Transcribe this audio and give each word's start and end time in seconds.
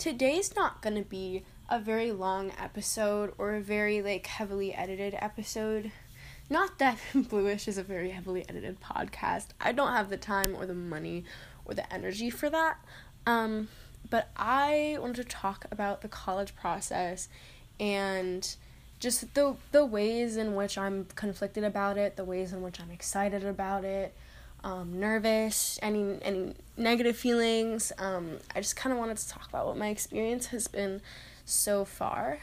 today's 0.00 0.56
not 0.56 0.80
going 0.80 0.96
to 0.96 1.08
be 1.08 1.44
a 1.68 1.78
very 1.78 2.10
long 2.10 2.52
episode 2.58 3.34
or 3.36 3.54
a 3.54 3.60
very 3.60 4.00
like 4.00 4.26
heavily 4.26 4.74
edited 4.74 5.14
episode. 5.18 5.92
Not 6.48 6.78
that 6.78 6.98
Bluish 7.14 7.68
is 7.68 7.76
a 7.76 7.82
very 7.82 8.10
heavily 8.10 8.48
edited 8.48 8.80
podcast. 8.80 9.48
I 9.60 9.72
don't 9.72 9.92
have 9.92 10.08
the 10.08 10.16
time 10.16 10.56
or 10.56 10.64
the 10.64 10.74
money 10.74 11.24
or 11.66 11.74
the 11.74 11.92
energy 11.92 12.30
for 12.30 12.48
that. 12.48 12.78
Um, 13.26 13.68
but 14.08 14.30
I 14.36 14.96
wanted 14.98 15.16
to 15.16 15.24
talk 15.24 15.66
about 15.70 16.00
the 16.00 16.08
college 16.08 16.56
process 16.56 17.28
and 17.78 18.56
just 19.00 19.34
the 19.34 19.54
the 19.70 19.84
ways 19.84 20.38
in 20.38 20.54
which 20.54 20.78
I'm 20.78 21.06
conflicted 21.14 21.62
about 21.62 21.98
it, 21.98 22.16
the 22.16 22.24
ways 22.24 22.54
in 22.54 22.62
which 22.62 22.80
I'm 22.80 22.90
excited 22.90 23.44
about 23.44 23.84
it, 23.84 24.16
um, 24.62 24.98
nervous, 24.98 25.78
any 25.82 26.18
any 26.22 26.54
negative 26.76 27.16
feelings. 27.16 27.92
Um, 27.98 28.38
I 28.54 28.60
just 28.60 28.76
kind 28.76 28.92
of 28.92 28.98
wanted 28.98 29.16
to 29.18 29.28
talk 29.28 29.48
about 29.48 29.66
what 29.66 29.76
my 29.76 29.88
experience 29.88 30.46
has 30.46 30.68
been 30.68 31.00
so 31.44 31.84
far. 31.84 32.38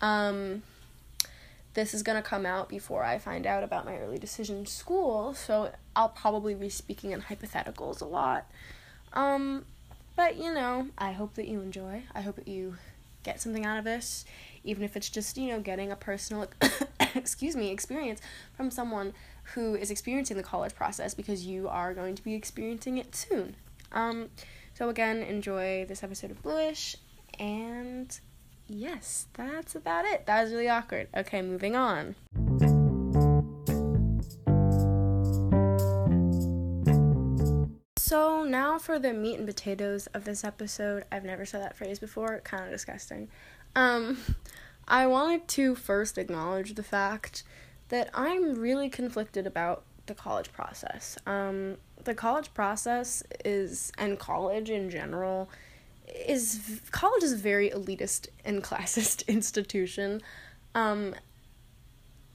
Um, 0.00 0.62
this 1.74 1.94
is 1.94 2.02
gonna 2.02 2.22
come 2.22 2.46
out 2.46 2.68
before 2.68 3.02
I 3.02 3.18
find 3.18 3.46
out 3.46 3.64
about 3.64 3.84
my 3.84 3.98
early 3.98 4.18
decision 4.18 4.66
school, 4.66 5.34
so 5.34 5.72
I'll 5.96 6.08
probably 6.08 6.54
be 6.54 6.68
speaking 6.68 7.12
in 7.12 7.22
hypotheticals 7.22 8.00
a 8.00 8.04
lot. 8.04 8.46
Um, 9.12 9.64
but 10.16 10.36
you 10.36 10.52
know, 10.52 10.88
I 10.98 11.12
hope 11.12 11.34
that 11.34 11.48
you 11.48 11.60
enjoy. 11.60 12.02
I 12.14 12.20
hope 12.20 12.36
that 12.36 12.48
you 12.48 12.76
get 13.24 13.40
something 13.40 13.64
out 13.64 13.78
of 13.78 13.84
this, 13.84 14.24
even 14.62 14.84
if 14.84 14.96
it's 14.96 15.10
just 15.10 15.36
you 15.36 15.48
know 15.48 15.60
getting 15.60 15.90
a 15.90 15.96
personal, 15.96 16.46
excuse 17.14 17.56
me, 17.56 17.70
experience 17.70 18.20
from 18.56 18.70
someone 18.70 19.12
who 19.54 19.74
is 19.74 19.90
experiencing 19.90 20.36
the 20.36 20.42
college 20.42 20.74
process 20.74 21.14
because 21.14 21.44
you 21.44 21.68
are 21.68 21.92
going 21.92 22.14
to 22.14 22.22
be 22.22 22.34
experiencing 22.34 22.98
it 22.98 23.14
soon. 23.14 23.56
Um, 23.92 24.30
so 24.74 24.88
again, 24.88 25.18
enjoy 25.22 25.84
this 25.86 26.02
episode 26.02 26.30
of 26.30 26.42
Bluish, 26.42 26.96
and 27.38 28.18
yes, 28.68 29.26
that's 29.34 29.74
about 29.74 30.04
it. 30.04 30.26
That 30.26 30.44
was 30.44 30.52
really 30.52 30.68
awkward. 30.68 31.08
Okay, 31.16 31.42
moving 31.42 31.74
on. 31.74 32.14
So 38.14 38.44
now 38.44 38.78
for 38.78 39.00
the 39.00 39.12
meat 39.12 39.38
and 39.38 39.44
potatoes 39.44 40.06
of 40.14 40.22
this 40.22 40.44
episode. 40.44 41.04
I've 41.10 41.24
never 41.24 41.44
said 41.44 41.62
that 41.62 41.76
phrase 41.76 41.98
before. 41.98 42.40
Kind 42.44 42.62
of 42.62 42.70
disgusting. 42.70 43.28
Um, 43.74 44.18
I 44.86 45.08
wanted 45.08 45.48
to 45.48 45.74
first 45.74 46.16
acknowledge 46.16 46.76
the 46.76 46.84
fact 46.84 47.42
that 47.88 48.10
I'm 48.14 48.54
really 48.54 48.88
conflicted 48.88 49.48
about 49.48 49.82
the 50.06 50.14
college 50.14 50.52
process. 50.52 51.18
Um, 51.26 51.78
the 52.04 52.14
college 52.14 52.54
process 52.54 53.24
is, 53.44 53.90
and 53.98 54.16
college 54.16 54.70
in 54.70 54.90
general, 54.90 55.50
is 56.06 56.82
college 56.92 57.24
is 57.24 57.32
a 57.32 57.36
very 57.36 57.70
elitist 57.70 58.28
and 58.44 58.62
classist 58.68 59.26
institution. 59.26 60.22
Um, 60.76 61.16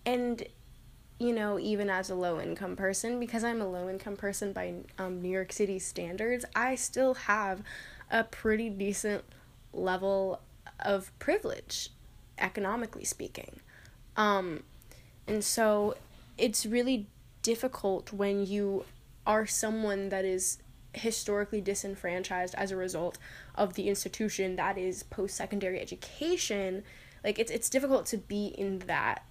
and 0.06 0.44
you 1.20 1.34
know, 1.34 1.59
even 1.59 1.89
as 1.89 2.09
a 2.09 2.16
low 2.16 2.39
income 2.39 2.78
person, 2.78 3.20
because 3.20 3.44
I'm 3.44 3.62
a 3.62 3.67
low 3.67 3.89
income 3.89 4.16
person 4.16 4.53
by 4.53 4.75
um, 4.98 5.22
New 5.22 5.30
York 5.30 5.52
City 5.52 5.78
standards, 5.78 6.45
I 6.56 6.76
still 6.76 7.14
have 7.14 7.61
a 8.09 8.23
pretty 8.23 8.70
decent 8.70 9.26
level 9.73 10.39
of 10.80 11.11
privilege, 11.20 11.89
economically 12.38 13.03
speaking. 13.03 13.59
Um, 14.16 14.64
and 15.28 15.44
so 15.44 15.95
it's 16.38 16.66
really 16.66 17.08
difficult 17.44 18.14
when 18.14 18.45
you 18.45 18.86
are 19.28 19.45
someone 19.45 20.09
that 20.09 20.23
is 20.23 20.59
historically 20.94 21.61
disenfranchised 21.61 22.56
as 22.56 22.72
a 22.72 22.76
result 22.76 23.17
of 23.56 23.73
the 23.73 23.89
institution 23.89 24.55
that 24.55 24.77
is 24.77 25.04
post 25.04 25.36
secondary 25.36 25.80
education. 25.80 26.83
Like 27.23 27.38
it's 27.38 27.52
it's 27.52 27.70
difficult 27.70 28.05
to 28.08 28.17
be 28.17 28.48
in 28.48 28.80
that 28.88 29.23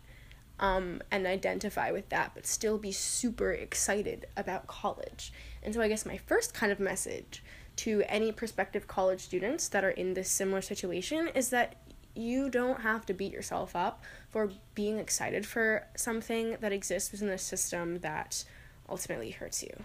um, 0.61 1.03
and 1.11 1.27
identify 1.27 1.91
with 1.91 2.09
that, 2.09 2.33
but 2.35 2.47
still 2.47 2.79
be 2.79 2.93
super 2.93 3.53
excited 3.53 4.27
about 4.37 4.67
college. 4.67 5.33
And 5.63 5.75
so, 5.75 5.81
I 5.81 5.89
guess 5.89 6.07
my 6.07 6.17
first 6.17 6.55
kind 6.55 6.73
of 6.73 6.81
message 6.81 7.43
to 7.77 8.03
any 8.09 8.33
prospective 8.33 8.89
college 8.89 9.21
students 9.21 9.69
that 9.69 9.85
are 9.85 9.91
in 9.91 10.15
this 10.15 10.31
similar 10.31 10.61
situation 10.61 11.29
is 11.35 11.51
that 11.51 11.77
you 12.15 12.51
don't 12.51 12.81
have 12.81 13.07
to 13.07 13.15
beat 13.15 13.33
yourself 13.33 13.77
up 13.77 14.03
for 14.29 14.51
being 14.75 14.99
excited 14.99 15.47
for 15.47 15.87
something 15.97 16.57
that 16.61 16.73
exists 16.73 17.13
within 17.13 17.29
the 17.29 17.39
system 17.39 18.01
that 18.01 18.45
ultimately 18.89 19.31
hurts 19.31 19.63
you. 19.63 19.85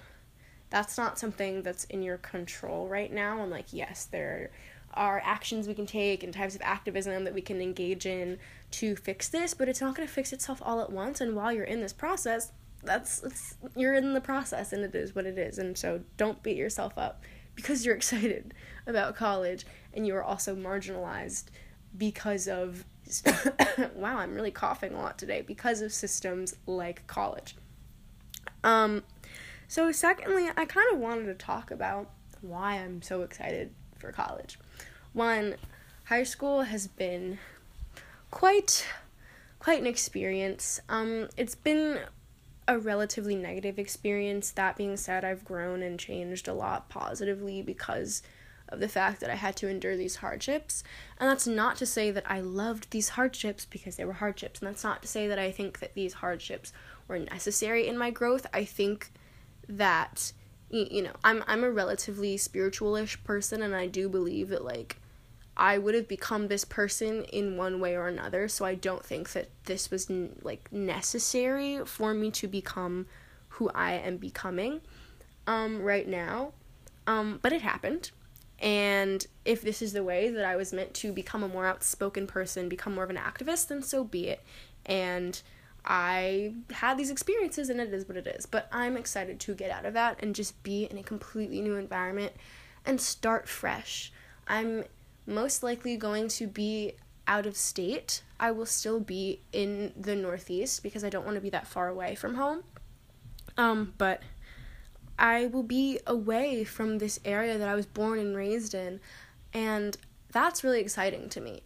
That's 0.72 0.98
not 0.98 1.20
something 1.20 1.62
that's 1.62 1.84
in 1.86 2.02
your 2.02 2.18
control 2.18 2.88
right 2.88 3.14
now. 3.14 3.44
And, 3.44 3.52
like, 3.52 3.72
yes, 3.72 4.06
there 4.06 4.50
are 4.94 5.22
actions 5.24 5.68
we 5.68 5.74
can 5.74 5.86
take 5.86 6.24
and 6.24 6.34
types 6.34 6.56
of 6.56 6.62
activism 6.62 7.24
that 7.24 7.34
we 7.34 7.42
can 7.42 7.62
engage 7.62 8.06
in 8.06 8.38
to 8.72 8.96
fix 8.96 9.30
this, 9.30 9.54
but 9.54 9.70
it's 9.70 9.82
not 9.82 9.96
going 9.96 10.08
to 10.08 10.14
fix 10.14 10.34
itself 10.34 10.62
all 10.64 10.82
at 10.82 10.92
once. 10.92 11.22
And 11.22 11.36
while 11.36 11.52
you're 11.52 11.64
in 11.64 11.82
this 11.82 11.94
process, 11.94 12.52
that's 12.84 13.56
you're 13.76 13.94
in 13.94 14.14
the 14.14 14.22
process 14.22 14.74
and 14.74 14.84
it 14.84 14.94
is 14.96 15.16
what 15.16 15.26
it 15.26 15.38
is. 15.38 15.58
And 15.58 15.78
so 15.78 16.02
don't 16.18 16.44
beat 16.44 16.58
yourself 16.58 16.98
up 16.98 17.24
because 17.56 17.86
you're 17.86 17.96
excited 18.04 18.54
about 18.88 19.16
college 19.16 19.66
and 19.94 20.06
you 20.06 20.16
are 20.16 20.24
also 20.24 20.56
marginalized 20.56 21.46
because 21.98 22.48
of 22.48 22.86
wow, 23.96 24.18
I'm 24.18 24.34
really 24.34 24.52
coughing 24.52 24.94
a 24.94 25.02
lot 25.02 25.18
today 25.18 25.42
because 25.42 25.82
of 25.82 25.94
systems 25.94 26.56
like 26.66 27.06
college. 27.08 27.56
Um 28.64 29.04
so 29.68 29.92
secondly, 29.92 30.50
I 30.56 30.66
kind 30.66 30.94
of 30.94 31.00
wanted 31.00 31.26
to 31.26 31.34
talk 31.34 31.72
about 31.72 32.10
why 32.42 32.76
I'm 32.76 33.02
so 33.02 33.22
excited 33.24 33.74
for 33.98 34.12
college. 34.12 34.60
One, 35.14 35.56
high 36.06 36.24
school 36.24 36.64
has 36.64 36.88
been 36.88 37.40
quite 38.32 38.86
quite 39.60 39.80
an 39.80 39.88
experience. 39.88 40.82
Um, 40.90 41.30
it's 41.38 41.56
been 41.56 42.00
a 42.68 42.78
relatively 42.78 43.36
negative 43.36 43.80
experience. 43.80 44.52
That 44.52 44.76
being 44.76 44.98
said, 44.98 45.24
I've 45.24 45.46
grown 45.46 45.82
and 45.82 46.00
changed 46.00 46.48
a 46.48 46.54
lot 46.54 46.90
positively 46.90 47.62
because 47.62 48.24
of 48.70 48.80
the 48.80 48.90
fact 48.90 49.20
that 49.22 49.30
I 49.30 49.36
had 49.36 49.56
to 49.58 49.70
endure 49.70 49.96
these 49.96 50.18
hardships. 50.18 50.84
And 51.18 51.30
that's 51.30 51.48
not 51.48 51.78
to 51.78 51.86
say 51.86 52.12
that 52.12 52.30
I 52.30 52.42
loved 52.42 52.92
these 52.92 53.10
hardships 53.10 53.66
because 53.66 53.96
they 53.96 54.06
were 54.06 54.14
hardships. 54.14 54.60
And 54.60 54.68
that's 54.68 54.84
not 54.84 55.02
to 55.04 55.08
say 55.08 55.28
that 55.28 55.40
I 55.40 55.52
think 55.52 55.80
that 55.80 55.94
these 55.94 56.14
hardships 56.14 56.74
were 57.08 57.20
necessary 57.20 57.88
in 57.88 57.98
my 57.98 58.10
growth. 58.10 58.46
I 58.54 58.66
think 58.66 59.12
that 59.70 60.34
you 60.74 61.04
know, 61.04 61.14
I'm 61.24 61.44
I'm 61.48 61.64
a 61.64 61.72
relatively 61.72 62.38
spiritualish 62.38 63.24
person 63.24 63.62
and 63.62 63.76
I 63.76 63.88
do 63.88 64.10
believe 64.10 64.50
that 64.50 64.66
like 64.66 64.98
I 65.56 65.78
would 65.78 65.94
have 65.94 66.08
become 66.08 66.48
this 66.48 66.66
person 66.66 67.24
in 67.26 67.58
one 67.58 67.80
way 67.80 67.96
or 67.96 68.08
another. 68.08 68.48
So 68.48 68.66
I 68.66 68.76
don't 68.76 69.06
think 69.06 69.32
that 69.34 69.50
this 69.66 69.92
was 69.92 70.10
like 70.42 70.72
necessary 70.72 71.86
for 71.86 72.14
me 72.14 72.32
to 72.32 72.48
become 72.48 73.06
who 73.50 73.70
I 73.70 73.94
am 73.94 74.18
becoming 74.18 74.82
um, 75.46 75.82
right 75.82 76.08
now. 76.08 76.54
Um, 77.06 77.40
but 77.42 77.54
it 77.54 77.62
happened. 77.62 78.10
And 78.58 79.28
if 79.46 79.62
this 79.62 79.82
is 79.82 79.94
the 79.94 80.04
way 80.04 80.30
that 80.30 80.46
I 80.46 80.56
was 80.56 80.74
meant 80.74 80.94
to 80.96 81.12
become 81.12 81.44
a 81.44 81.48
more 81.48 81.68
outspoken 81.68 82.26
person, 82.26 82.70
become 82.70 82.96
more 82.96 83.04
of 83.04 83.10
an 83.10 83.18
activist, 83.18 83.68
then 83.68 83.84
so 83.84 84.04
be 84.04 84.30
it. 84.30 84.42
And 84.86 85.40
I 85.86 86.54
had 86.72 86.98
these 86.98 87.12
experiences 87.12 87.70
and 87.70 87.80
it 87.80 87.94
is 87.94 88.08
what 88.08 88.18
it 88.18 88.28
is. 88.28 88.46
But 88.46 88.68
I'm 88.72 88.98
excited 88.98 89.40
to 89.42 89.54
get 89.54 89.72
out 89.72 89.86
of 89.86 89.94
that 89.94 90.18
and 90.22 90.36
just 90.36 90.62
be 90.64 90.86
in 90.86 90.98
a 90.98 91.04
completely 91.04 91.62
new 91.62 91.76
environment 91.76 92.34
and 92.86 93.00
start 93.00 93.48
fresh. 93.48 94.12
I'm 94.48 94.86
most 95.26 95.64
likely 95.64 95.98
going 95.98 96.28
to 96.30 96.48
be 96.48 96.94
out 97.28 97.46
of 97.46 97.56
state. 97.56 98.24
I 98.40 98.52
will 98.52 98.66
still 98.66 99.00
be 99.00 99.42
in 99.52 99.94
the 99.96 100.16
Northeast 100.16 100.84
because 100.84 101.04
I 101.04 101.10
don't 101.10 101.26
want 101.26 101.36
to 101.36 101.42
be 101.42 101.50
that 101.52 101.68
far 101.68 101.88
away 101.88 102.16
from 102.16 102.36
home. 102.36 102.64
Um, 103.58 103.94
but 103.98 104.22
I 105.18 105.46
will 105.48 105.64
be 105.64 106.00
away 106.08 106.64
from 106.64 106.98
this 106.98 107.20
area 107.24 107.58
that 107.58 107.68
I 107.68 107.76
was 107.76 107.86
born 107.86 108.20
and 108.20 108.36
raised 108.36 108.74
in, 108.74 109.00
and 109.54 109.96
that's 110.32 110.64
really 110.64 110.82
exciting 110.82 111.30
to 111.30 111.42
me. 111.42 111.62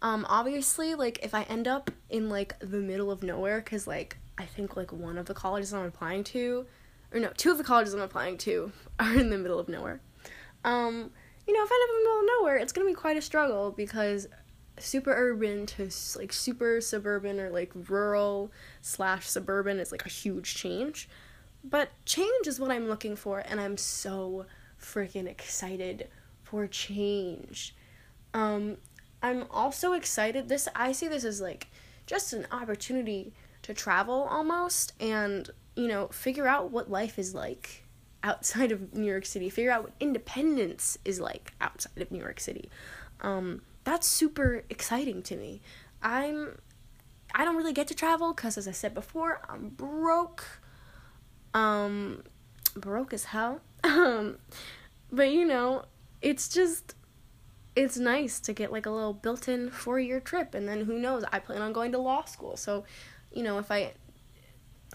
Um, 0.00 0.26
obviously, 0.28 0.94
like 0.94 1.18
if 1.22 1.34
I 1.34 1.42
end 1.44 1.66
up 1.66 1.90
in 2.08 2.28
like 2.28 2.58
the 2.60 2.78
middle 2.78 3.10
of 3.10 3.22
nowhere, 3.22 3.60
cause 3.60 3.86
like 3.86 4.16
I 4.36 4.44
think 4.44 4.76
like 4.76 4.92
one 4.92 5.18
of 5.18 5.26
the 5.26 5.34
colleges 5.34 5.74
I'm 5.74 5.84
applying 5.84 6.24
to, 6.24 6.66
or 7.12 7.20
no, 7.20 7.30
two 7.36 7.50
of 7.50 7.58
the 7.58 7.64
colleges 7.64 7.94
I'm 7.94 8.00
applying 8.00 8.38
to 8.38 8.72
are 9.00 9.14
in 9.14 9.30
the 9.30 9.38
middle 9.38 9.58
of 9.58 9.68
nowhere. 9.68 10.00
Um, 10.64 11.10
you 11.46 11.54
know, 11.54 11.64
if 11.64 11.70
I 11.70 11.74
end 11.74 11.82
up 11.82 11.90
in 11.90 11.96
the 11.96 12.08
middle 12.08 12.20
of 12.20 12.40
nowhere, 12.40 12.56
it's 12.56 12.72
gonna 12.72 12.86
be 12.86 12.94
quite 12.94 13.16
a 13.16 13.22
struggle 13.22 13.72
because 13.72 14.28
super 14.78 15.12
urban 15.12 15.66
to 15.66 15.90
like 16.16 16.32
super 16.32 16.80
suburban 16.80 17.40
or 17.40 17.50
like 17.50 17.72
rural 17.88 18.52
slash 18.80 19.28
suburban 19.28 19.80
is 19.80 19.90
like 19.90 20.06
a 20.06 20.10
huge 20.10 20.54
change. 20.54 21.08
But 21.64 21.90
change 22.04 22.46
is 22.46 22.60
what 22.60 22.70
I'm 22.70 22.88
looking 22.88 23.16
for, 23.16 23.40
and 23.40 23.60
I'm 23.60 23.76
so 23.76 24.46
freaking 24.80 25.26
excited 25.26 26.08
for 26.42 26.66
change. 26.66 27.74
Um, 28.32 28.76
I'm 29.22 29.44
also 29.50 29.92
excited. 29.92 30.48
This 30.48 30.68
I 30.74 30.92
see 30.92 31.08
this 31.08 31.24
as 31.24 31.40
like 31.40 31.68
just 32.06 32.32
an 32.32 32.46
opportunity 32.50 33.32
to 33.62 33.74
travel 33.74 34.26
almost 34.30 34.92
and 35.00 35.50
you 35.76 35.88
know 35.88 36.08
figure 36.08 36.46
out 36.46 36.70
what 36.70 36.90
life 36.90 37.18
is 37.18 37.34
like 37.34 37.84
outside 38.22 38.72
of 38.72 38.94
New 38.94 39.06
York 39.06 39.26
City, 39.26 39.48
figure 39.48 39.70
out 39.70 39.84
what 39.84 39.92
independence 40.00 40.98
is 41.04 41.20
like 41.20 41.52
outside 41.60 42.00
of 42.00 42.10
New 42.10 42.18
York 42.20 42.40
City. 42.40 42.68
Um, 43.20 43.62
that's 43.84 44.06
super 44.06 44.64
exciting 44.68 45.22
to 45.24 45.36
me. 45.36 45.60
I'm 46.02 46.58
I 47.34 47.44
don't 47.44 47.56
really 47.56 47.72
get 47.72 47.88
to 47.88 47.94
travel 47.94 48.32
because, 48.32 48.56
as 48.56 48.66
I 48.66 48.72
said 48.72 48.94
before, 48.94 49.40
I'm 49.48 49.68
broke. 49.70 50.44
Um, 51.54 52.22
broke 52.74 53.12
as 53.12 53.24
hell. 53.24 53.60
Um, 53.84 54.38
but 55.10 55.30
you 55.30 55.46
know, 55.46 55.84
it's 56.20 56.48
just 56.48 56.94
it's 57.78 57.96
nice 57.96 58.40
to 58.40 58.52
get 58.52 58.72
like 58.72 58.86
a 58.86 58.90
little 58.90 59.12
built-in 59.12 59.70
four-year 59.70 60.18
trip, 60.18 60.52
and 60.54 60.68
then 60.68 60.84
who 60.84 60.98
knows? 60.98 61.22
I 61.32 61.38
plan 61.38 61.62
on 61.62 61.72
going 61.72 61.92
to 61.92 61.98
law 61.98 62.24
school, 62.24 62.56
so 62.56 62.84
you 63.32 63.44
know 63.44 63.58
if 63.58 63.70
I 63.70 63.92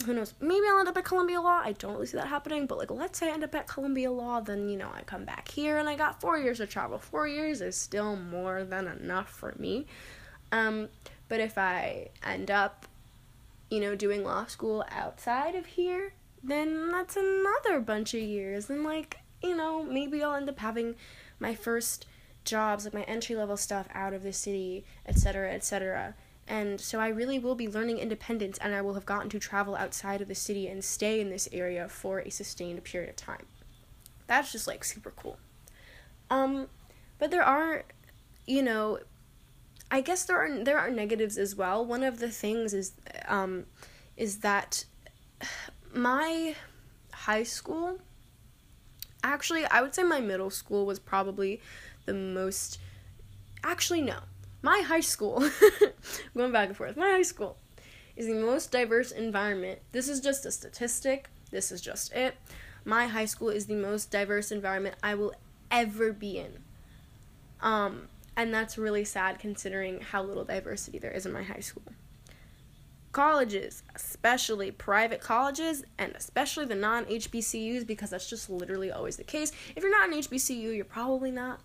who 0.06 0.13
knows? 0.13 0.33
Maybe 0.41 0.65
I'll 0.69 0.80
end 0.80 0.89
up 0.89 0.97
at 0.97 1.06
Columbia 1.06 1.39
Law. 1.39 1.62
I 1.63 1.74
don't 1.74 1.94
really 1.94 2.07
see 2.07 2.18
that 2.18 2.27
happening, 2.27 2.65
but 2.65 2.80
like, 2.80 2.91
let's 2.91 3.19
say 3.19 3.30
I 3.30 3.33
end 3.33 3.44
up 3.44 3.56
at 3.56 3.68
Columbia 3.68 4.12
Law, 4.12 4.41
then 4.41 4.68
you 4.68 4.77
know 4.77 4.89
I 4.94 5.03
come 5.03 5.24
back 5.24 5.47
here 5.50 5.77
and 5.77 5.88
I 5.88 5.95
got 5.95 6.19
four 6.19 6.38
years 6.38 6.57
to 6.57 6.68
travel. 6.68 6.97
Four 6.97 7.27
years 7.27 7.62
is 7.62 7.77
still 7.77 8.18
more 8.18 8.65
than 8.65 8.88
enough 8.88 9.29
for 9.29 9.56
me. 9.57 9.86
Um, 10.51 10.89
but 11.29 11.39
if 11.39 11.57
I 11.57 12.09
end 12.21 12.51
up, 12.51 12.86
you 13.69 13.79
know, 13.79 13.95
doing 13.95 14.24
law 14.24 14.45
school 14.45 14.83
outside 14.89 15.56
of 15.56 15.65
here, 15.68 16.15
then 16.44 16.91
that's 16.91 17.15
another 17.15 17.79
bunch 17.79 18.13
of 18.13 18.21
years. 18.21 18.69
And 18.69 18.83
like, 18.83 19.19
you 19.41 19.56
know, 19.56 19.83
maybe 19.83 20.21
I'll 20.21 20.36
end 20.36 20.50
up 20.50 20.59
having 20.59 20.95
my 21.39 21.56
first 21.56 22.07
jobs, 22.45 22.86
like 22.86 22.94
my 22.94 23.04
entry 23.04 23.36
level 23.36 23.57
stuff 23.57 23.88
out 23.94 24.13
of 24.13 24.24
the 24.24 24.34
city, 24.34 24.86
etc., 25.06 25.54
etc. 25.54 26.16
And 26.48 26.80
so 26.80 27.00
I 27.00 27.07
really 27.07 27.40
will 27.40 27.56
be 27.56 27.68
learning 27.68 28.00
independence 28.00 28.57
and 28.57 28.74
I 28.75 28.81
will 28.81 28.95
have 28.95 29.06
gotten 29.06 29.30
to 29.30 29.40
travel 29.40 29.75
outside 29.75 30.22
of 30.22 30.28
the 30.28 30.36
city 30.36 30.68
and 30.68 30.84
stay 30.84 31.22
in 31.22 31.30
this 31.30 31.48
area 31.51 31.88
for 31.88 32.19
a 32.19 32.30
sustained 32.30 32.84
period 32.84 33.10
of 33.10 33.16
time. 33.16 33.45
That's 34.28 34.51
just 34.51 34.68
like 34.68 34.84
super 34.84 35.12
cool. 35.12 35.38
Um 36.30 36.68
but 37.18 37.31
there 37.31 37.44
are 37.44 37.86
you 38.46 38.62
know 38.62 39.00
I 39.89 40.01
guess 40.01 40.25
there 40.25 40.38
are 40.38 40.63
there 40.63 40.80
are 40.80 40.89
negatives 40.89 41.38
as 41.38 41.56
well. 41.56 41.86
One 41.86 42.04
of 42.04 42.19
the 42.19 42.30
things 42.30 42.74
is 42.74 42.94
um 43.28 43.66
is 44.18 44.39
that 44.39 44.86
my 45.94 46.56
high 47.12 47.44
school 47.44 48.00
actually 49.24 49.63
I 49.66 49.81
would 49.81 49.96
say 49.96 50.04
my 50.04 50.19
middle 50.19 50.50
school 50.50 50.86
was 50.86 51.00
probably 51.00 51.62
the 52.05 52.13
most 52.13 52.79
actually 53.63 54.01
no 54.01 54.19
my 54.63 54.79
high 54.79 55.01
school, 55.01 55.47
going 56.35 56.51
back 56.51 56.69
and 56.69 56.77
forth, 56.77 56.97
my 56.97 57.09
high 57.09 57.21
school 57.21 57.57
is 58.15 58.27
the 58.27 58.33
most 58.33 58.71
diverse 58.71 59.11
environment. 59.11 59.79
This 59.91 60.07
is 60.07 60.21
just 60.21 60.45
a 60.45 60.51
statistic. 60.51 61.29
This 61.51 61.71
is 61.71 61.81
just 61.81 62.13
it. 62.13 62.35
My 62.85 63.07
high 63.07 63.25
school 63.25 63.50
is 63.50 63.65
the 63.65 63.75
most 63.75 64.09
diverse 64.09 64.51
environment 64.51 64.95
I 65.03 65.15
will 65.15 65.33
ever 65.69 66.13
be 66.13 66.39
in. 66.39 66.59
Um, 67.61 68.07
and 68.35 68.53
that's 68.53 68.77
really 68.77 69.03
sad 69.03 69.38
considering 69.38 70.00
how 70.00 70.23
little 70.23 70.45
diversity 70.45 70.97
there 70.97 71.11
is 71.11 71.25
in 71.25 71.33
my 71.33 71.44
high 71.44 71.59
school. 71.59 71.83
Colleges, 73.11 73.83
especially 73.94 74.71
private 74.71 75.21
colleges, 75.21 75.83
and 75.97 76.13
especially 76.15 76.65
the 76.65 76.75
non 76.75 77.05
HBCUs, 77.05 77.85
because 77.85 78.09
that's 78.09 78.29
just 78.29 78.50
literally 78.50 78.91
always 78.91 79.17
the 79.17 79.23
case. 79.23 79.51
If 79.75 79.83
you're 79.83 79.91
not 79.91 80.09
an 80.09 80.19
HBCU, 80.19 80.75
you're 80.75 80.85
probably 80.85 81.31
not 81.31 81.59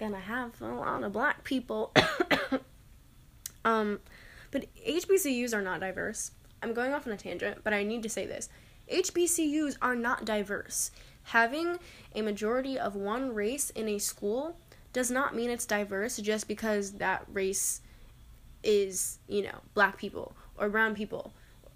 gonna 0.00 0.18
have 0.18 0.60
a 0.60 0.66
lot 0.66 1.04
of 1.04 1.12
black 1.12 1.44
people. 1.44 1.94
um, 3.64 4.00
but 4.50 4.64
HBCUs 4.74 5.54
are 5.54 5.62
not 5.62 5.80
diverse. 5.80 6.32
I'm 6.62 6.72
going 6.74 6.92
off 6.92 7.06
on 7.06 7.12
a 7.12 7.16
tangent, 7.16 7.58
but 7.62 7.72
I 7.72 7.84
need 7.84 8.02
to 8.02 8.08
say 8.08 8.26
this. 8.26 8.48
HBCUs 8.90 9.76
are 9.80 9.94
not 9.94 10.24
diverse. 10.24 10.90
Having 11.24 11.78
a 12.14 12.22
majority 12.22 12.78
of 12.78 12.96
one 12.96 13.34
race 13.34 13.70
in 13.70 13.88
a 13.88 13.98
school 13.98 14.56
does 14.92 15.10
not 15.10 15.36
mean 15.36 15.50
it's 15.50 15.66
diverse 15.66 16.16
just 16.16 16.48
because 16.48 16.92
that 16.92 17.24
race 17.32 17.82
is, 18.64 19.18
you 19.28 19.42
know, 19.42 19.60
black 19.74 19.98
people 19.98 20.34
or 20.58 20.68
brown 20.68 20.94
people, 20.94 21.32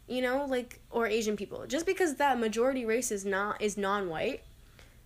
you 0.08 0.22
know, 0.22 0.46
like 0.46 0.80
or 0.90 1.06
Asian 1.06 1.36
people. 1.36 1.66
Just 1.66 1.86
because 1.86 2.14
that 2.14 2.40
majority 2.40 2.84
race 2.84 3.12
is 3.12 3.24
not 3.24 3.60
is 3.60 3.76
non-white, 3.76 4.42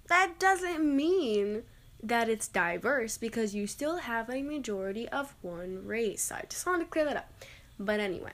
that 0.06 0.38
doesn't 0.38 0.85
mean 0.85 1.64
that 2.03 2.29
it's 2.29 2.49
diverse 2.49 3.19
because 3.19 3.55
you 3.55 3.67
still 3.67 3.99
have 3.99 4.31
a 4.31 4.43
majority 4.43 5.09
of 5.09 5.35
one 5.43 5.85
race. 5.85 6.31
I 6.31 6.45
just 6.49 6.67
wanted 6.67 6.85
to 6.85 6.91
clear 6.91 7.05
that 7.05 7.17
up. 7.17 7.33
But 7.79 8.00
anyway, 8.00 8.33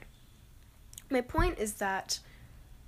my 1.09 1.21
point 1.21 1.59
is 1.59 1.75
that 1.75 2.19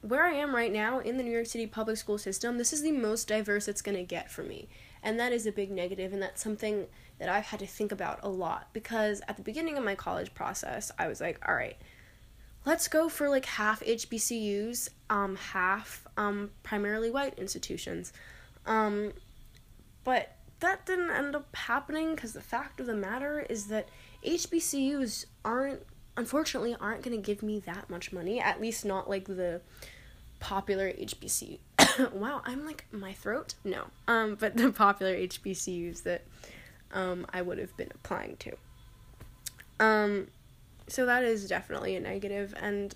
where 0.02 0.24
I 0.24 0.34
am 0.34 0.56
right 0.56 0.72
now 0.72 1.00
in 1.00 1.18
the 1.18 1.24
New 1.24 1.32
York 1.32 1.48
City 1.48 1.68
public 1.68 1.98
school 1.98 2.18
system, 2.18 2.58
this 2.58 2.74
is 2.74 2.82
the 2.82 2.92
most 2.92 3.28
diverse 3.28 3.68
it's 3.68 3.82
going 3.82 3.98
to 3.98 4.04
get 4.04 4.32
for 4.32 4.44
me. 4.44 4.70
And 5.04 5.20
that 5.20 5.32
is 5.32 5.46
a 5.46 5.52
big 5.52 5.72
negative, 5.72 6.14
and 6.14 6.22
that's 6.22 6.44
something 6.44 6.88
that 7.20 7.30
I've 7.30 7.46
had 7.46 7.60
to 7.60 7.68
think 7.68 7.92
about 7.92 8.20
a 8.24 8.30
lot 8.30 8.68
because 8.74 9.22
at 9.28 9.38
the 9.38 9.44
beginning 9.44 9.78
of 9.78 9.84
my 9.84 9.96
college 9.96 10.34
process, 10.34 10.92
I 11.00 11.08
was 11.08 11.20
like, 11.20 11.40
all 11.48 11.56
right, 11.56 11.78
let's 12.66 12.88
go 12.88 13.10
for 13.10 13.30
like 13.30 13.46
half 13.46 13.82
HBCUs, 13.82 14.90
um, 15.10 15.36
half 15.36 16.06
um, 16.18 16.52
primarily 16.64 17.10
white 17.10 17.38
institutions. 17.40 18.14
Um, 18.66 19.14
but 20.04 20.37
that 20.59 20.86
didn't 20.86 21.12
end 21.12 21.36
up 21.36 21.56
happening 21.56 22.15
because 22.15 22.33
the 22.33 22.42
fact 22.42 22.80
of 22.80 22.86
the 22.86 22.95
matter 22.95 23.45
is 23.50 23.68
that 23.68 23.89
HBCUs 24.25 25.25
aren't, 25.45 25.83
unfortunately, 26.15 26.75
aren't 26.80 27.04
going 27.04 27.15
to 27.15 27.24
give 27.24 27.44
me 27.44 27.59
that 27.62 27.89
much 27.89 28.12
money, 28.12 28.39
at 28.39 28.59
least 28.59 28.86
not 28.86 29.09
like 29.09 29.25
the 29.25 29.62
popular 30.39 30.92
HBCU. 30.92 31.59
wow, 32.12 32.42
I'm 32.45 32.65
like, 32.65 32.86
my 32.92 33.13
throat? 33.13 33.56
No. 33.63 33.86
Um, 34.07 34.36
but 34.36 34.57
the 34.57 34.71
popular 34.71 35.15
HBCUs 35.15 36.04
that 36.04 36.25
um, 36.92 37.25
I 37.31 37.42
would 37.42 37.57
have 37.59 37.75
been 37.77 37.92
applying 37.94 38.38
to. 38.38 38.54
Um, 39.80 40.27
so 40.88 41.06
that 41.06 41.24
is 41.24 41.48
definitely 41.48 41.95
a 41.95 42.00
negative, 42.00 42.54
and 42.59 42.95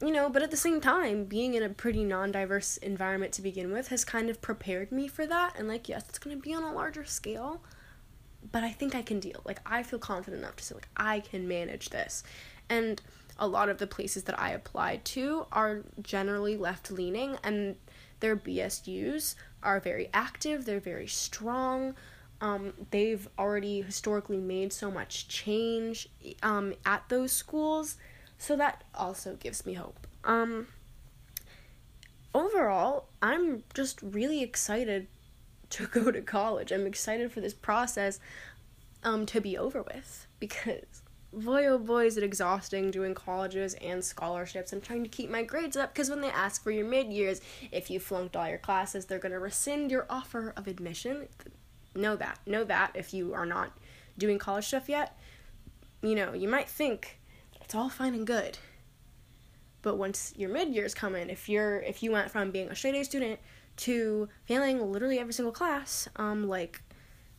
you 0.00 0.10
know, 0.10 0.28
but 0.28 0.42
at 0.42 0.50
the 0.50 0.56
same 0.56 0.80
time, 0.80 1.24
being 1.24 1.54
in 1.54 1.62
a 1.62 1.70
pretty 1.70 2.04
non 2.04 2.30
diverse 2.30 2.76
environment 2.78 3.32
to 3.34 3.42
begin 3.42 3.72
with 3.72 3.88
has 3.88 4.04
kind 4.04 4.28
of 4.28 4.42
prepared 4.42 4.92
me 4.92 5.08
for 5.08 5.26
that. 5.26 5.54
And, 5.58 5.68
like, 5.68 5.88
yes, 5.88 6.04
it's 6.08 6.18
going 6.18 6.36
to 6.36 6.42
be 6.42 6.52
on 6.52 6.62
a 6.62 6.72
larger 6.72 7.04
scale, 7.04 7.62
but 8.52 8.62
I 8.62 8.70
think 8.70 8.94
I 8.94 9.02
can 9.02 9.20
deal. 9.20 9.40
Like, 9.44 9.60
I 9.64 9.82
feel 9.82 9.98
confident 9.98 10.42
enough 10.42 10.56
to 10.56 10.64
say, 10.64 10.74
like, 10.74 10.88
I 10.96 11.20
can 11.20 11.48
manage 11.48 11.90
this. 11.90 12.24
And 12.68 13.00
a 13.38 13.46
lot 13.46 13.68
of 13.68 13.78
the 13.78 13.86
places 13.86 14.24
that 14.24 14.38
I 14.38 14.50
applied 14.50 15.04
to 15.06 15.46
are 15.50 15.82
generally 16.02 16.56
left 16.56 16.90
leaning, 16.90 17.38
and 17.42 17.76
their 18.20 18.36
BSUs 18.36 19.34
are 19.62 19.80
very 19.80 20.10
active, 20.12 20.66
they're 20.66 20.78
very 20.80 21.06
strong. 21.06 21.94
Um, 22.42 22.74
they've 22.90 23.26
already 23.38 23.80
historically 23.80 24.36
made 24.36 24.70
so 24.70 24.90
much 24.90 25.26
change 25.26 26.06
um, 26.42 26.74
at 26.84 27.08
those 27.08 27.32
schools 27.32 27.96
so 28.38 28.56
that 28.56 28.84
also 28.94 29.36
gives 29.36 29.66
me 29.66 29.74
hope. 29.74 30.06
Um 30.24 30.68
overall, 32.34 33.08
I'm 33.22 33.62
just 33.74 34.00
really 34.02 34.42
excited 34.42 35.08
to 35.70 35.86
go 35.86 36.10
to 36.10 36.22
college. 36.22 36.72
I'm 36.72 36.86
excited 36.86 37.32
for 37.32 37.40
this 37.40 37.54
process 37.54 38.20
um 39.02 39.26
to 39.26 39.40
be 39.40 39.56
over 39.56 39.82
with 39.82 40.26
because 40.40 41.02
boy 41.32 41.66
oh 41.66 41.78
boy 41.78 42.06
is 42.06 42.16
it 42.16 42.22
exhausting 42.22 42.90
doing 42.90 43.14
colleges 43.14 43.74
and 43.74 44.02
scholarships 44.02 44.72
and 44.72 44.82
trying 44.82 45.02
to 45.02 45.08
keep 45.08 45.28
my 45.28 45.42
grades 45.42 45.76
up 45.76 45.92
because 45.92 46.08
when 46.08 46.20
they 46.20 46.30
ask 46.30 46.62
for 46.62 46.70
your 46.70 46.86
mid 46.86 47.12
years 47.12 47.40
if 47.70 47.90
you 47.90 48.00
flunked 48.00 48.34
all 48.34 48.48
your 48.48 48.58
classes 48.58 49.04
they're 49.04 49.18
going 49.18 49.32
to 49.32 49.38
rescind 49.38 49.90
your 49.90 50.06
offer 50.08 50.54
of 50.56 50.66
admission 50.66 51.28
know 51.94 52.16
that 52.16 52.38
know 52.46 52.64
that 52.64 52.90
if 52.94 53.12
you 53.12 53.34
are 53.34 53.44
not 53.44 53.70
doing 54.16 54.38
college 54.38 54.64
stuff 54.66 54.88
yet 54.88 55.18
you 56.00 56.14
know 56.14 56.32
you 56.32 56.48
might 56.48 56.68
think 56.68 57.18
it's 57.66 57.74
all 57.74 57.88
fine 57.88 58.14
and 58.14 58.24
good. 58.24 58.58
But 59.82 59.96
once 59.96 60.32
your 60.36 60.48
mid 60.50 60.68
years 60.68 60.94
come 60.94 61.16
in, 61.16 61.30
if 61.30 61.48
you're 61.48 61.80
if 61.80 62.00
you 62.00 62.12
went 62.12 62.30
from 62.30 62.52
being 62.52 62.68
a 62.68 62.76
straight 62.76 62.94
A 62.94 63.04
student 63.04 63.40
to 63.78 64.28
failing 64.44 64.92
literally 64.92 65.18
every 65.18 65.32
single 65.32 65.52
class, 65.52 66.08
um, 66.14 66.46
like, 66.46 66.80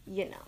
you 0.05 0.29
know, 0.29 0.43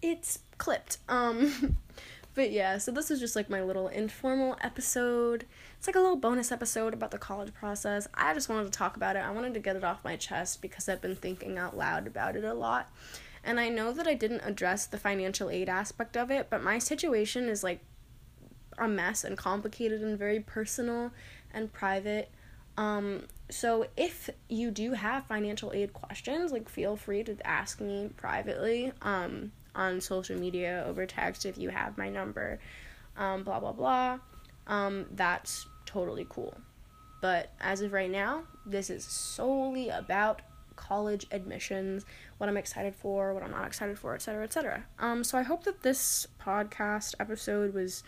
it's 0.00 0.38
clipped. 0.58 0.98
Um, 1.08 1.76
but 2.36 2.52
yeah, 2.52 2.78
so 2.78 2.92
this 2.92 3.10
is 3.10 3.18
just 3.18 3.34
like 3.34 3.50
my 3.50 3.64
little 3.64 3.88
informal 3.88 4.56
episode. 4.60 5.44
It's 5.76 5.88
like 5.88 5.96
a 5.96 6.00
little 6.00 6.14
bonus 6.14 6.52
episode 6.52 6.94
about 6.94 7.10
the 7.10 7.18
college 7.18 7.52
process. 7.52 8.06
I 8.14 8.32
just 8.32 8.48
wanted 8.48 8.72
to 8.72 8.78
talk 8.78 8.96
about 8.96 9.16
it. 9.16 9.24
I 9.24 9.32
wanted 9.32 9.54
to 9.54 9.60
get 9.60 9.74
it 9.74 9.82
off 9.82 10.04
my 10.04 10.14
chest 10.14 10.62
because 10.62 10.88
I've 10.88 11.02
been 11.02 11.16
thinking 11.16 11.58
out 11.58 11.76
loud 11.76 12.06
about 12.06 12.36
it 12.36 12.44
a 12.44 12.54
lot. 12.54 12.90
And 13.42 13.58
I 13.58 13.70
know 13.70 13.90
that 13.92 14.06
I 14.06 14.14
didn't 14.14 14.42
address 14.44 14.86
the 14.86 14.98
financial 14.98 15.50
aid 15.50 15.68
aspect 15.68 16.16
of 16.16 16.30
it, 16.30 16.46
but 16.48 16.62
my 16.62 16.78
situation 16.78 17.48
is 17.48 17.64
like 17.64 17.80
a 18.78 18.88
mess 18.88 19.24
and 19.24 19.36
complicated 19.36 20.02
and 20.02 20.18
very 20.18 20.40
personal 20.40 21.10
and 21.52 21.72
private. 21.72 22.30
Um, 22.76 23.24
so 23.50 23.86
if 23.96 24.30
you 24.48 24.70
do 24.70 24.92
have 24.92 25.26
financial 25.26 25.72
aid 25.72 25.92
questions, 25.92 26.52
like 26.52 26.68
feel 26.68 26.96
free 26.96 27.22
to 27.24 27.36
ask 27.46 27.80
me 27.80 28.10
privately 28.16 28.92
um, 29.02 29.52
on 29.74 30.00
social 30.00 30.38
media 30.38 30.84
over 30.86 31.06
text 31.06 31.46
if 31.46 31.58
you 31.58 31.68
have 31.68 31.98
my 31.98 32.08
number. 32.08 32.58
Um, 33.16 33.44
blah 33.44 33.60
blah 33.60 33.72
blah. 33.72 34.18
Um, 34.66 35.06
that's 35.12 35.66
totally 35.86 36.26
cool. 36.28 36.54
But 37.20 37.52
as 37.60 37.80
of 37.80 37.92
right 37.92 38.10
now, 38.10 38.42
this 38.66 38.90
is 38.90 39.04
solely 39.04 39.88
about 39.88 40.42
college 40.76 41.26
admissions, 41.30 42.04
what 42.38 42.48
I'm 42.48 42.56
excited 42.56 42.94
for, 42.94 43.32
what 43.32 43.42
I'm 43.42 43.50
not 43.50 43.66
excited 43.66 43.98
for, 43.98 44.14
etc., 44.14 44.44
etc. 44.44 44.84
Um, 44.98 45.24
so 45.24 45.38
I 45.38 45.42
hope 45.42 45.64
that 45.64 45.82
this 45.82 46.26
podcast 46.40 47.14
episode 47.20 47.74
was 47.74 48.02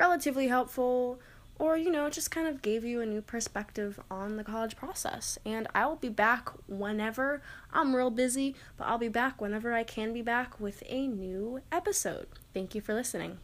relatively 0.00 0.48
helpful 0.48 1.20
or 1.58 1.76
you 1.76 1.90
know 1.90 2.08
just 2.08 2.30
kind 2.30 2.48
of 2.48 2.62
gave 2.62 2.84
you 2.84 3.02
a 3.02 3.06
new 3.06 3.20
perspective 3.20 4.00
on 4.10 4.38
the 4.38 4.42
college 4.42 4.74
process. 4.76 5.38
And 5.44 5.68
i 5.74 5.84
will 5.86 5.96
be 5.96 6.08
back 6.08 6.48
whenever 6.66 7.42
i'm 7.72 7.94
real 7.94 8.10
busy 8.10 8.56
but 8.78 8.86
i'll 8.86 8.98
be 8.98 9.08
back 9.08 9.40
whenever 9.40 9.74
i 9.74 9.84
can 9.84 10.12
be 10.14 10.22
back 10.22 10.58
with 10.58 10.82
a 10.88 11.06
new 11.06 11.60
episode. 11.70 12.26
Thank 12.54 12.74
you 12.74 12.80
for 12.80 12.94
listening 12.94 13.38